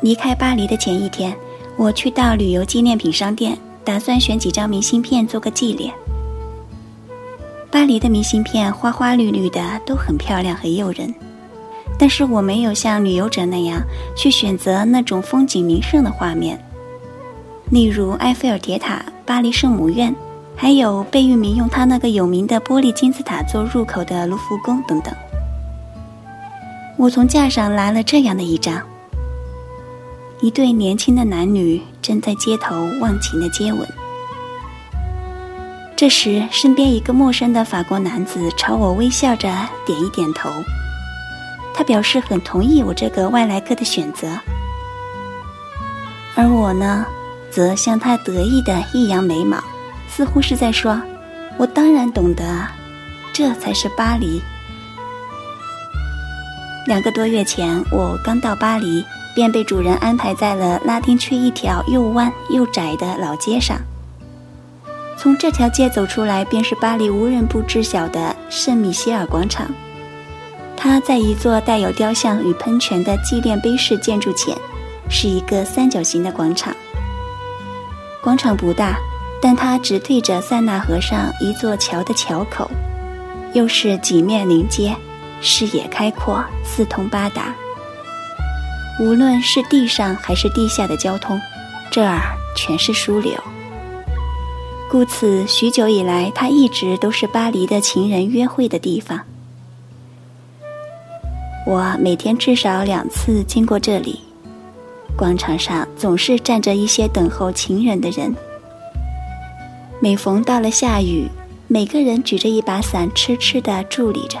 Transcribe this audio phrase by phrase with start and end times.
[0.00, 1.36] 离开巴黎的前一天，
[1.76, 5.92] 我去到旅游纪念品商店，打算选几张明信片做个纪念。
[7.70, 11.14] 巴黎的明信片花花绿绿的，都很漂亮，很诱人。
[11.98, 13.78] 但是我没有像旅游者那样
[14.16, 16.58] 去选择那种风景名胜的画面，
[17.70, 20.14] 例如埃菲尔铁塔、巴黎圣母院，
[20.56, 25.14] 还有贝聿铭用它那个有名的玻璃金字塔做入口的卢浮宫等等。
[26.96, 28.82] 我从架上拿了这样的一张。
[30.42, 33.86] 一对年轻的男女正在街头忘情的接吻。
[35.94, 39.48] 这时，身边一个陌生的法国男子朝我微笑着
[39.84, 40.50] 点一点头，
[41.74, 44.28] 他表示很同意我这个外来客的选择。
[46.34, 47.04] 而我呢，
[47.50, 49.62] 则向他得意的一扬眉毛，
[50.08, 50.98] 似乎是在说
[51.58, 52.66] ：“我当然懂得，
[53.30, 54.40] 这才是巴黎。”
[56.88, 59.04] 两个多月前，我刚到巴黎。
[59.34, 63.78] 便被主人安排在了拉丁区一条又弯又窄的老街上。
[65.16, 69.70] 从这条街走出来，便是巴黎无人不知晓的圣米歇尔广场。
[70.76, 74.56] 它在一座带有雕像与喷泉的纪念碑式建筑前，
[75.10, 76.74] 是一个三角形的广场。
[78.22, 78.96] 广场不大，
[79.42, 82.70] 但它直对着塞纳河上一座桥的桥口，
[83.52, 84.96] 又是几面临街，
[85.42, 87.54] 视野开阔，四通八达。
[88.98, 91.40] 无论是地上还是地下的交通，
[91.90, 92.20] 这儿
[92.56, 93.32] 全是枢纽。
[94.90, 99.20] 故此，许久以来，它一直都是巴黎的情人约会的地方。
[101.64, 104.20] 我每天至少两次经过这里，
[105.16, 108.34] 广场上总是站着一些等候情人的人。
[110.00, 111.28] 每逢到了下雨，
[111.68, 114.38] 每个人举着一把伞，痴痴地伫立着。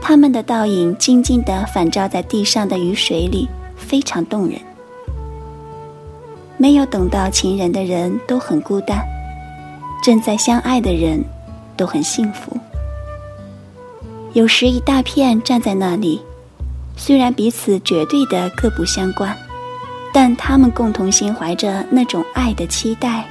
[0.00, 4.58] 他们的倒影静静地反照在地上的雨水里，非常动人。
[6.56, 8.98] 没有等到情人的人都很孤单，
[10.02, 11.22] 正在相爱的人
[11.76, 12.56] 都很幸福。
[14.32, 16.20] 有时一大片站在那里，
[16.96, 19.36] 虽然彼此绝对的各不相关，
[20.12, 23.24] 但他们共同心怀着那种爱的期待，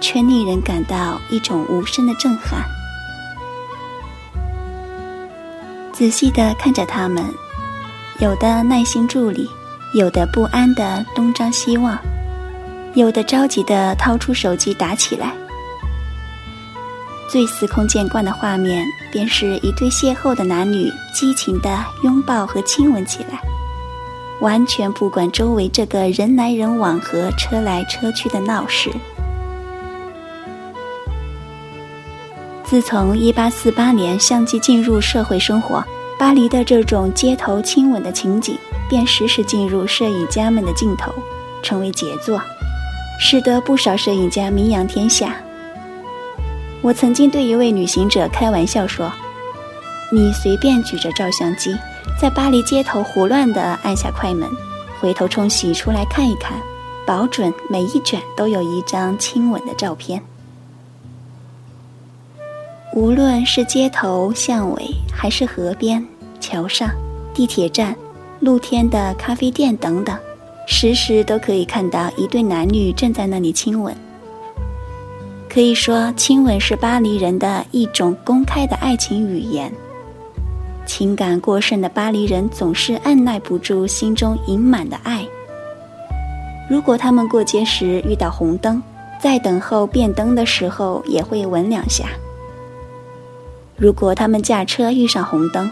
[0.00, 2.62] 却令人感到一种无声的震撼。
[5.94, 7.24] 仔细地看着他们，
[8.18, 9.48] 有的耐心伫立，
[9.94, 11.96] 有的不安地东张西望，
[12.94, 15.32] 有的着急地掏出手机打起来。
[17.30, 23.40] 最司空见惯的画面，便是一对邂逅的男女激情地拥抱和亲吻起来，
[24.40, 28.90] 完全不管周围这个人来人往和车来车去的闹市。
[32.74, 35.80] 自从1848年相继进入社会生活，
[36.18, 38.58] 巴黎的这种街头亲吻的情景
[38.88, 41.12] 便时时进入摄影家们的镜头，
[41.62, 42.42] 成为杰作，
[43.20, 45.36] 使得不少摄影家名扬天下。
[46.82, 49.08] 我曾经对一位旅行者开玩笑说
[50.10, 51.78] ：“你随便举着照相机，
[52.20, 54.50] 在巴黎街头胡乱地按下快门，
[54.98, 56.58] 回头冲洗出来看一看，
[57.06, 60.20] 保准每一卷都有一张亲吻的照片。”
[62.94, 66.04] 无论是街头巷尾，还是河边、
[66.38, 66.88] 桥上、
[67.34, 67.92] 地铁站、
[68.38, 70.16] 露天的咖啡店等等，
[70.68, 73.92] 时时都可以看到一对男女正在那里亲吻。
[75.48, 79.72] 可以说，亲吻是巴黎人的一种公开的爱情语言。
[80.86, 85.26] 情感过剩的巴黎人总是按耐不住心中盈满的爱。
[86.70, 88.80] 如果他们过街时遇到红灯，
[89.20, 92.04] 在等候变灯的时候也会吻两下。
[93.76, 95.68] 如果他们驾车遇上红灯，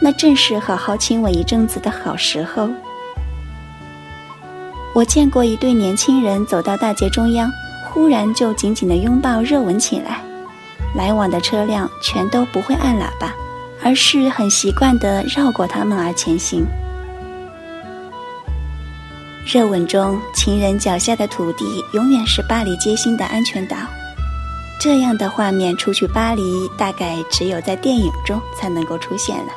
[0.00, 2.68] 那正是好好亲吻一阵子的好时候。
[4.94, 7.50] 我见过一对年轻人走到大街中央，
[7.90, 10.22] 忽然就紧紧的拥抱热吻起来，
[10.94, 13.34] 来往的车辆全都不会按喇叭，
[13.82, 16.64] 而是很习惯的绕过他们而前行。
[19.46, 23.76] 热吻中，情人脚下的土地永远是巴黎街心的安全岛。
[24.78, 26.42] 这样的画面，出去巴黎
[26.76, 29.52] 大概只有在电影中才能够出现了。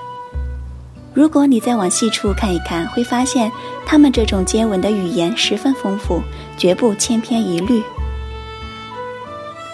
[1.13, 3.51] 如果你再往细处看一看，会发现
[3.85, 6.21] 他们这种接吻的语言十分丰富，
[6.57, 7.83] 绝不千篇一律。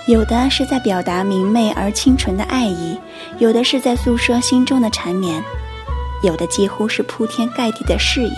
[0.07, 2.97] 有的是在表达明媚而清纯的爱意，
[3.38, 5.44] 有的是在诉说心中的缠绵，
[6.24, 8.36] 有的几乎是铺天盖地的誓言。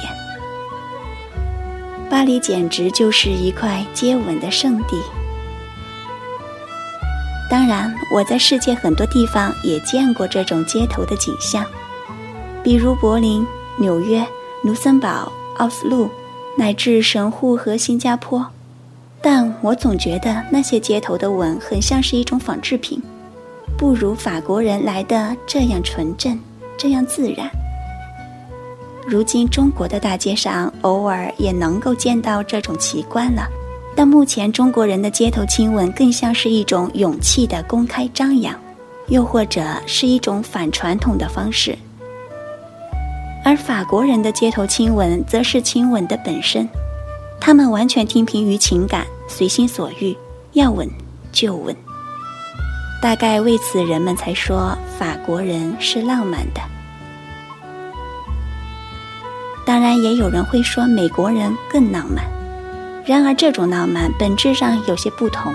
[2.09, 4.97] 巴黎简直就是一块接吻的圣地。
[7.49, 11.65] 当然，我在世界很多地方也见过这种街头的景象，
[12.61, 13.45] 比如柏林、
[13.77, 14.25] 纽约、
[14.63, 16.09] 卢森堡、奥斯陆、
[16.57, 18.45] 乃至神户和新加坡，
[19.21, 23.01] 但我总觉得那些街头的吻很像是一种仿制品，
[23.77, 26.37] 不如法国人来的这样纯正，
[26.77, 27.49] 这样自然。
[29.07, 33.47] 如今中国的大街上偶尔也能够见到这种奇观了，
[33.97, 38.53] 但目前中国人的街头亲吻更像是一种勇气的公开张扬，
[39.07, 41.75] 又或者是一种反传统的方式。
[43.43, 46.69] 而法国人的街头亲吻则是亲吻的本身，
[47.41, 50.15] 他们完全听凭于情感，随心所欲，
[50.51, 50.87] 要吻
[51.31, 51.75] 就吻。
[53.01, 56.61] 大概为此，人们才说法国人是浪漫的。
[59.65, 62.36] 当然，也有人会说美国人更浪漫。
[63.07, 65.53] 然而，这种浪漫本质上有些不同。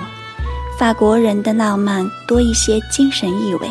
[0.78, 3.68] 法国人的浪漫多一些精神意味，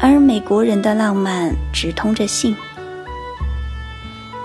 [0.00, 2.54] 而美国人的浪漫直通着性。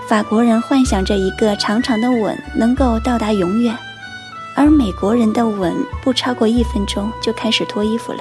[0.06, 3.76] 法国人幻想着一个长长的吻能够到达永远，
[4.54, 8.20] 而美国人的吻不超过一分钟就开始脱衣服了。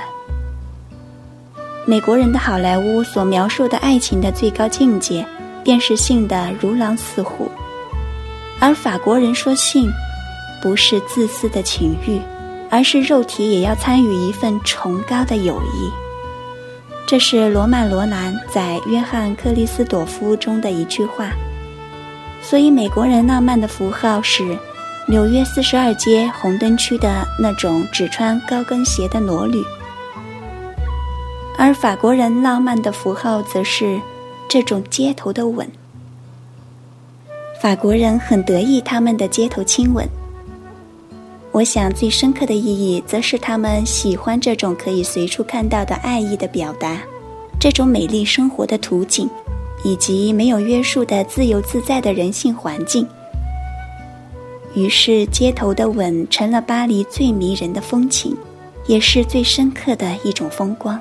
[1.85, 5.23] 美国人的好莱坞所描述的爱情的最高境界，
[5.63, 7.47] 便是性的如狼似虎，
[8.59, 9.87] 而法国人说性，
[10.65, 12.19] 不是自私的情欲，
[12.71, 15.91] 而是肉体也要参与一份崇高的友谊。
[17.05, 21.29] 这是罗曼·罗兰在《约翰·克里斯朵夫》中的一句话。
[22.41, 24.57] 所以，美国人浪漫的符号是
[25.07, 29.63] 纽约四十二街红灯区的那种只穿高跟鞋的裸女，
[31.59, 34.01] 而法国人浪漫的符号则是
[34.49, 35.69] 这种街头的吻。
[37.61, 40.09] 法国人很得意他们的街头亲吻。
[41.55, 47.01] 我想，最深刻的意义则是他们喜欢这种可以随处看到的爱意的表达，
[47.57, 49.29] 这种美丽生活的图景。
[49.83, 53.07] 以及没有约束的自由自在的人性环境，
[54.73, 58.35] 于是街头的吻成了巴黎最迷人的风情，
[58.87, 60.99] 也是最深刻的一种风光。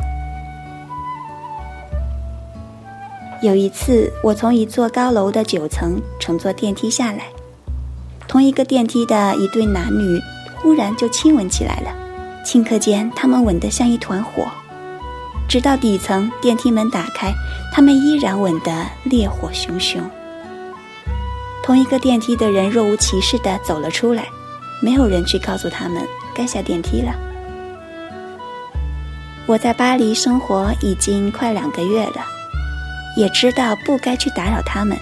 [3.40, 7.28] 有一次，我从一座高楼的九层乘坐电梯下来，
[8.28, 10.20] 同一个电梯的一对男女
[10.64, 11.94] 忽然就亲吻起来了，
[12.43, 14.49] 顷刻间，他们吻得像一团火。
[15.46, 17.34] 直到底层电梯门打开，
[17.70, 20.00] 他们依然吻得烈火熊熊。
[21.62, 24.25] 同一个电梯的人若无其事地走了出来，
[24.81, 26.02] 没有人去告诉他们
[26.34, 27.14] 该下电梯了。
[29.44, 32.25] 我在巴黎生活已经快两个月了，
[33.19, 34.96] 也知道不该去打扰他们，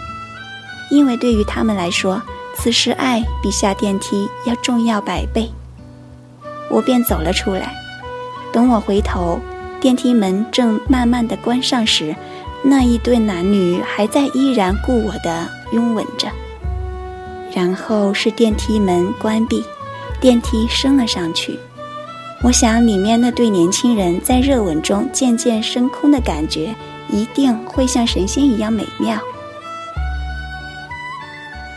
[0.90, 2.20] 因为对于他们来说，
[2.62, 5.50] 此时爱比下电梯要重要百倍。
[6.70, 7.74] 我便走了出来，
[8.52, 9.40] 等我回头。
[9.80, 12.14] 电梯门正慢慢的关上时，
[12.62, 16.28] 那一对男女还在依然故我的拥吻着。
[17.52, 19.64] 然后是电梯门关闭，
[20.20, 21.58] 电梯升了上去。
[22.42, 26.72] 我想里面那对年轻人在热吻中渐渐升空的感觉，
[27.10, 29.18] 一定会像神仙一样美妙。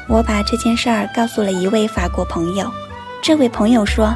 [0.07, 2.71] 我把这件事儿告诉了一位法国朋友，
[3.21, 4.13] 这位朋友说，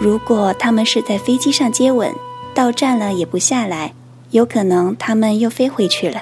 [0.00, 2.12] 如果他们是在飞机上接吻。
[2.54, 3.92] 到站了也不下来，
[4.32, 6.20] 有可能他们又飞回去了。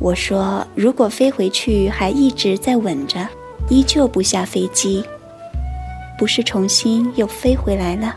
[0.00, 3.28] 我说，如果飞回去还一直在吻着，
[3.68, 5.04] 依旧不下飞机，
[6.18, 8.16] 不是重新又飞回来了？